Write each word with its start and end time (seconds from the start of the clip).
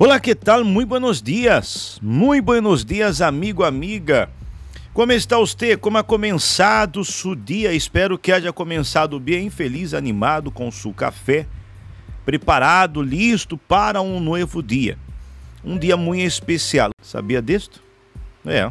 Olá, 0.00 0.20
que 0.20 0.32
tal? 0.32 0.62
Muito 0.64 0.90
buenos 0.90 1.20
dias. 1.20 1.98
Muito 2.00 2.44
buenos 2.44 2.84
dias, 2.84 3.20
amigo, 3.20 3.64
amiga. 3.64 4.30
Como 4.94 5.10
está 5.10 5.36
você? 5.38 5.76
Como 5.76 5.98
ha 5.98 6.04
começado 6.04 7.04
seu 7.04 7.34
dia? 7.34 7.72
Espero 7.72 8.16
que 8.16 8.30
haja 8.30 8.52
começado 8.52 9.18
bem, 9.18 9.50
feliz, 9.50 9.94
animado 9.94 10.52
com 10.52 10.70
seu 10.70 10.92
café, 10.92 11.48
preparado, 12.24 13.02
listo 13.02 13.58
para 13.58 14.00
um 14.00 14.20
novo 14.20 14.62
dia. 14.62 14.96
Um 15.64 15.76
dia 15.76 15.96
muito 15.96 16.22
especial. 16.22 16.90
Sabia 17.02 17.42
disto? 17.42 17.82
É. 18.46 18.70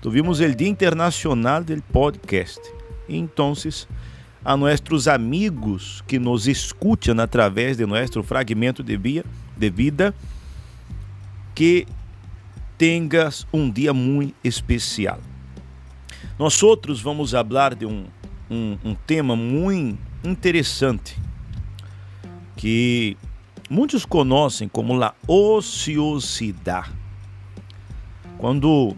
Tuvimos 0.00 0.38
o 0.38 0.54
Dia 0.54 0.68
Internacional 0.68 1.64
do 1.64 1.82
Podcast. 1.82 2.60
Então, 3.08 3.54
a 4.44 4.56
nossos 4.56 5.08
amigos 5.08 6.00
que 6.06 6.20
nos 6.20 6.46
escutam 6.46 7.18
através 7.18 7.76
de 7.76 7.84
nosso 7.84 8.22
fragmento 8.22 8.84
de 8.84 8.96
via 8.96 9.24
de 9.56 9.70
vida, 9.70 10.14
que 11.54 11.86
tenhas 12.76 13.46
um 13.52 13.70
dia 13.70 13.94
muito 13.94 14.34
especial. 14.44 15.18
Nós 16.38 16.62
outros 16.62 17.00
vamos 17.00 17.30
falar 17.30 17.74
de 17.74 17.86
um, 17.86 18.06
um, 18.50 18.78
um 18.84 18.94
tema 18.94 19.34
muito 19.34 19.98
interessante 20.22 21.16
que 22.56 23.16
muitos 23.70 24.04
conhecem 24.04 24.68
como 24.68 25.02
a 25.02 25.14
ociosidade. 25.26 26.90
Quando 28.36 28.94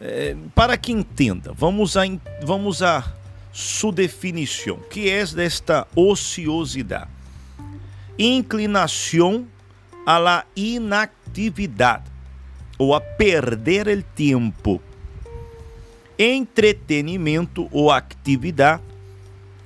é, 0.00 0.36
para 0.54 0.76
que 0.76 0.92
entenda, 0.92 1.52
vamos 1.52 1.96
a 1.96 2.02
vamos 2.44 2.82
a 2.82 3.12
sua 3.52 3.92
definição, 3.92 4.78
que 4.90 5.10
é 5.10 5.24
desta 5.26 5.88
ociosidade 5.96 7.18
inclinação 8.18 9.46
a 10.08 10.18
la 10.18 10.46
inactividade 10.56 12.10
ou 12.78 12.94
a 12.94 13.00
perder 13.00 13.88
o 13.88 14.02
tempo. 14.02 14.80
Entretenimento 16.18 17.68
ou 17.70 17.90
atividade 17.90 18.82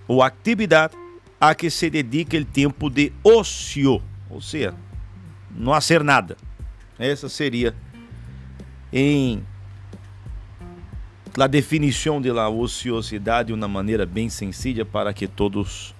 ou 0.09 0.21
atividade 0.21 0.97
a 1.41 1.55
que 1.55 1.71
se 1.71 1.89
dedica 1.89 2.37
o 2.37 2.45
tempo 2.45 2.91
de 2.91 3.13
ocio, 3.23 4.03
ou 4.29 4.41
seja, 4.41 4.75
não 5.49 5.75
fazer 5.75 6.03
nada. 6.03 6.37
Essa 6.99 7.29
seria 7.29 7.73
em 8.93 9.47
a 11.39 11.47
definição 11.47 12.21
de 12.21 12.33
la 12.33 12.49
ociosidade 12.49 13.47
de 13.47 13.53
uma 13.53 13.69
maneira 13.69 14.05
bem 14.05 14.29
sencilla 14.29 14.85
para 14.85 15.15
que 15.15 15.29
todos 15.29 15.95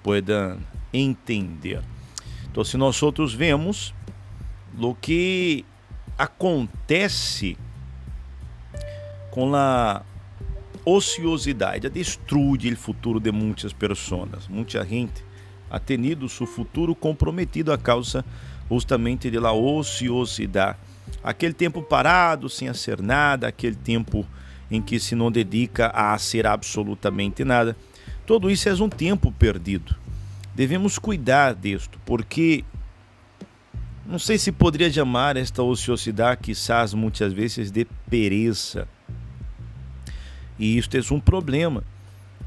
puedan 0.00 0.58
entender. 0.92 1.82
Então, 2.50 2.64
se 2.64 2.76
nós 2.76 3.00
outros 3.00 3.32
vemos 3.32 3.94
o 4.76 4.94
que 4.94 5.64
acontece 6.18 7.56
com 9.30 9.54
a 9.54 10.02
ociosidade, 10.84 11.88
destrui 11.88 12.72
o 12.72 12.76
futuro 12.76 13.20
de 13.20 13.30
muitas 13.30 13.72
pessoas. 13.72 14.48
Muita 14.48 14.84
gente 14.84 15.24
ha 15.70 15.78
tenido 15.78 16.28
seu 16.28 16.46
futuro 16.46 16.94
comprometido 16.94 17.72
a 17.72 17.78
causa 17.78 18.24
justamente 18.68 19.30
da 19.30 19.52
ociosidade. 19.52 20.78
Aquele 21.22 21.54
tempo 21.54 21.82
parado, 21.82 22.48
sem 22.48 22.66
fazer 22.66 23.00
nada, 23.00 23.46
aquele 23.46 23.76
tempo 23.76 24.26
em 24.68 24.82
que 24.82 24.98
se 24.98 25.14
não 25.14 25.30
dedica 25.30 25.88
a 25.88 26.18
ser 26.18 26.46
absolutamente 26.46 27.44
nada. 27.44 27.76
Tudo 28.26 28.50
isso 28.50 28.68
é 28.68 28.74
um 28.74 28.88
tempo 28.88 29.30
perdido 29.30 30.00
devemos 30.54 30.98
cuidar 30.98 31.54
disto, 31.54 31.98
porque 32.04 32.64
não 34.06 34.18
sei 34.18 34.38
se 34.38 34.50
poderia 34.50 34.92
chamar 34.92 35.36
esta 35.36 35.62
ociosidade, 35.62 36.40
quizás 36.42 36.92
muitas 36.92 37.32
vezes, 37.32 37.70
de 37.70 37.86
pereza. 38.08 38.88
E 40.58 40.76
isto 40.76 40.96
é 40.96 41.00
um 41.12 41.20
problema. 41.20 41.84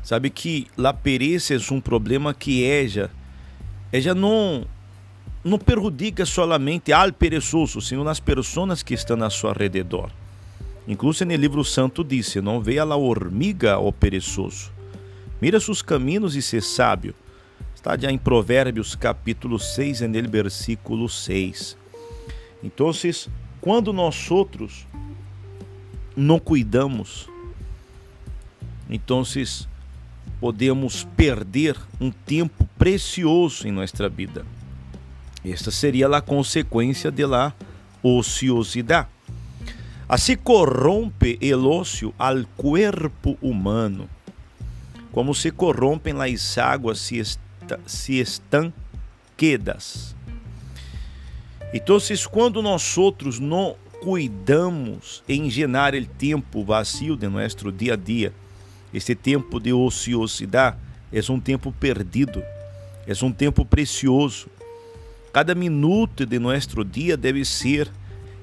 Sabe 0.04 0.30
que 0.30 0.68
a 0.78 0.94
pereza 0.94 1.56
é 1.56 1.74
um 1.74 1.80
problema 1.80 2.34
que 2.34 2.64
ella, 2.64 3.10
ella 3.92 4.14
não 4.14 4.68
não 5.44 5.58
perjudica 5.58 6.26
solamente 6.26 6.94
al 6.94 7.12
perezoso, 7.12 7.82
sino 7.82 8.04
nas 8.04 8.20
pessoas 8.20 8.82
que 8.82 8.94
estão 8.94 9.22
a 9.24 9.30
seu 9.30 9.52
redor. 9.52 10.10
Incluso 10.88 11.26
no 11.26 11.36
livro 11.36 11.64
santo 11.64 12.04
disse: 12.04 12.42
Não 12.42 12.62
veja 12.62 12.84
a 12.84 12.96
hormiga 12.96 13.74
ao 13.74 13.92
perezoso. 13.92 14.72
Mira 15.42 15.60
seus 15.60 15.82
caminhos 15.82 16.36
e 16.36 16.42
se 16.42 16.62
sábio 16.62 17.16
Está 17.86 18.10
em 18.10 18.18
Provérbios 18.18 18.96
capítulo 18.96 19.60
6, 19.60 20.04
en 20.04 20.16
el 20.16 20.30
versículo 20.30 21.10
6. 21.10 21.76
Então, 22.64 22.92
quando 23.60 23.92
nós 23.92 24.32
outros 24.32 24.88
não 26.16 26.40
cuidamos, 26.40 27.28
então 28.90 29.22
podemos 30.40 31.06
perder 31.18 31.76
um 32.00 32.10
tempo 32.10 32.66
precioso 32.78 33.68
em 33.68 33.72
nossa 33.74 34.08
vida. 34.08 34.46
Esta 35.44 35.70
seria 35.70 36.08
a 36.08 36.22
consequência 36.22 37.12
de 37.12 37.26
la 37.26 37.54
ociosidade. 38.02 39.10
Assim 40.08 40.38
corrompe 40.38 41.38
el 41.42 41.66
ócio 41.66 42.14
al 42.18 42.46
cuerpo 42.56 43.38
humano, 43.42 44.08
como 45.12 45.36
se 45.36 45.52
corrompem 45.52 46.14
as 46.22 46.58
águas 46.58 47.00
se 47.00 47.20
se 47.86 48.20
estão 48.20 48.74
quedas. 49.38 50.16
Então, 51.74 51.98
quando 52.32 52.62
nós 52.62 52.98
outros 52.98 53.40
não 53.40 53.76
cuidamos 54.02 55.24
em 55.28 55.50
gerar 55.50 55.96
o 55.96 56.06
tempo 56.06 56.64
vazio 56.64 57.16
de 57.16 57.28
nosso 57.28 57.72
dia 57.72 57.94
a 57.94 57.96
dia, 57.96 58.34
esse 58.94 59.16
tempo 59.16 59.60
de 59.60 59.74
ociosidade 59.74 60.78
é 61.12 61.32
um 61.32 61.40
tempo 61.40 61.72
perdido, 61.72 62.44
é 63.08 63.26
um 63.26 63.32
tempo 63.32 63.66
precioso. 63.66 64.48
Cada 65.32 65.56
minuto 65.56 66.26
de 66.26 66.38
nosso 66.38 66.84
dia 66.84 67.18
deve 67.18 67.44
ser 67.44 67.90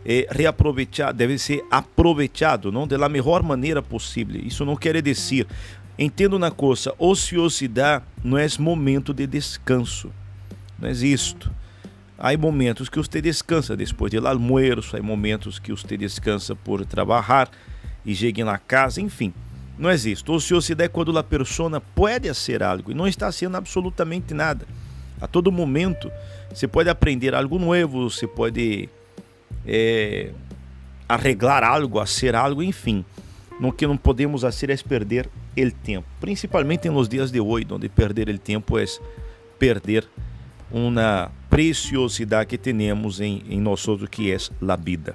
é, 0.05 0.27
reaprovechado, 0.31 1.17
deve 1.17 1.39
ser 1.39 1.65
aproveitado, 1.71 2.73
não 2.73 2.87
da 2.87 3.09
melhor 3.09 3.43
maneira 3.43 3.83
possível. 3.83 4.41
Isso 4.45 4.65
não 4.65 4.75
quer 4.75 5.01
dizer 5.01 5.47
Entendo 5.99 6.39
na 6.39 6.51
coisa, 6.51 6.95
ociosidade 6.99 8.05
não 8.25 8.39
é 8.39 8.47
momento 8.59 9.13
de 9.13 9.27
descanso. 9.27 10.11
Não 10.79 10.89
é 10.89 10.93
isto. 10.93 11.51
Há 12.19 12.37
momentos 12.37 12.89
que 12.89 12.99
você 12.99 13.21
descansa 13.21 13.77
depois 13.77 14.11
de 14.11 14.19
almoço, 14.19 14.97
há 14.97 15.03
momentos 15.03 15.59
que 15.59 15.73
você 15.73 15.97
descansa 15.97 16.55
por 16.55 16.85
trabalhar 16.85 17.51
e 18.05 18.15
chega 18.15 18.45
na 18.45 18.59
casa, 18.59 19.01
enfim. 19.01 19.33
Não 19.79 19.89
é 19.89 19.95
isto. 19.95 20.33
Ociosidade 20.33 20.87
é 20.87 20.89
quando 20.89 21.17
a 21.19 21.23
pessoa 21.23 21.81
pode 21.81 22.29
fazer 22.29 22.63
algo 22.63 22.91
e 22.91 22.95
não 22.95 23.09
está 23.09 23.33
sendo 23.33 23.57
absolutamente 23.57 24.35
nada. 24.35 24.67
A 25.21 25.27
todo 25.27 25.51
momento 25.51 26.11
você 26.53 26.69
pode 26.69 26.91
aprender 26.91 27.35
algo 27.35 27.59
novo, 27.59 28.11
você 28.11 28.27
pode 28.27 28.89
é, 29.67 30.33
arreglar 31.09 31.65
algo, 31.65 31.99
fazer 31.99 32.35
algo, 32.35 32.63
enfim. 32.63 33.05
No 33.59 33.73
que 33.73 33.87
não 33.87 33.97
podemos 33.97 34.43
fazer 34.43 34.71
é 34.71 34.77
perder 34.77 35.29
o 35.57 35.73
tempo, 35.73 36.07
principalmente 36.21 36.89
nos 36.89 37.09
dias 37.09 37.31
de 37.31 37.41
hoje, 37.41 37.67
onde 37.71 37.89
perder 37.89 38.29
o 38.29 38.39
tempo 38.39 38.79
é 38.79 38.85
perder 39.59 40.09
uma 40.71 41.31
preciosidade 41.49 42.47
que 42.47 42.57
temos 42.57 43.21
em, 43.21 43.43
em 43.49 43.61
nós 43.61 43.85
que 44.11 44.33
é 44.33 44.37
a 44.37 44.77
vida. 44.77 45.15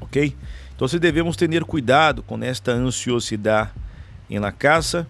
Ok? 0.00 0.36
Então 0.74 0.88
devemos 0.98 1.36
ter 1.36 1.64
cuidado 1.64 2.22
com 2.22 2.42
esta 2.42 2.72
ansiosidade 2.72 3.70
em 4.28 4.38
la 4.38 4.50
casa, 4.50 5.06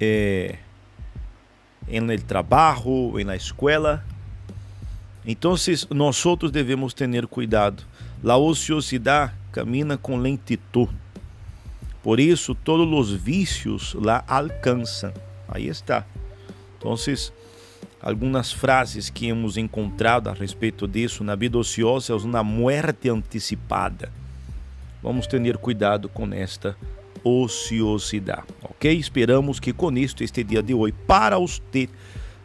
eh, 0.00 0.58
en 1.88 2.10
el 2.10 2.24
trabalho, 2.24 3.18
en 3.18 3.26
la 3.26 3.36
escuela, 3.36 4.04
então, 5.26 5.54
nós 5.90 6.24
outros 6.24 6.52
devemos 6.52 6.94
ter 6.94 7.26
cuidado. 7.26 7.82
A 8.24 8.36
ociosidade 8.36 9.32
camina 9.50 9.98
com 9.98 10.16
lentitud. 10.16 10.88
Por 12.00 12.20
isso, 12.20 12.54
todos 12.54 12.86
os 13.10 13.12
vícios 13.12 13.94
la 13.94 14.22
alcançam. 14.28 15.12
Aí 15.48 15.66
está. 15.66 16.06
Então, 16.78 16.94
algumas 18.00 18.52
frases 18.52 19.10
que 19.10 19.26
hemos 19.26 19.56
encontrado 19.56 20.28
a 20.28 20.32
respeito 20.32 20.86
disso 20.86 21.24
na 21.24 21.34
vida 21.34 21.58
ociosa 21.58 22.12
é 22.12 22.16
uma 22.16 22.44
muerte 22.44 23.08
antecipada. 23.08 24.12
Vamos 25.02 25.26
ter 25.26 25.58
cuidado 25.58 26.08
com 26.08 26.32
esta 26.32 26.76
ociosidade, 27.24 28.46
ok? 28.62 28.96
Esperamos 28.96 29.58
que 29.58 29.72
com 29.72 29.90
isto 29.98 30.22
este 30.22 30.44
dia 30.44 30.62
de 30.62 30.72
hoje 30.72 30.94
para 31.06 31.36
você 31.36 31.88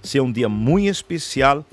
seja 0.02 0.24
um 0.24 0.32
dia 0.32 0.50
muito 0.50 0.88
especial 0.88 1.64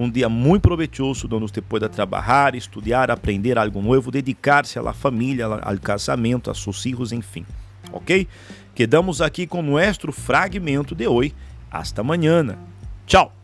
um 0.00 0.10
dia 0.10 0.30
muito 0.30 0.62
proveitoso 0.62 1.28
onde 1.30 1.52
você 1.52 1.60
pode 1.60 1.86
trabalhar, 1.90 2.54
estudar, 2.54 3.10
aprender 3.10 3.58
algo 3.58 3.82
novo, 3.82 4.10
dedicar-se 4.10 4.78
à 4.78 4.92
família, 4.94 5.44
ao 5.44 5.78
casamento, 5.78 6.50
a 6.50 6.54
seus 6.54 6.82
filhos, 6.82 7.12
enfim. 7.12 7.44
ok? 7.92 8.26
Quedamos 8.74 9.20
aqui 9.20 9.46
com 9.46 9.60
nosso 9.60 10.10
fragmento 10.10 10.94
de 10.94 11.06
hoje. 11.06 11.34
Hasta 11.70 12.02
mañana. 12.02 12.58
Tchau! 13.06 13.39